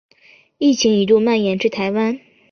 [0.57, 2.19] 疫情一度蔓延至台湾。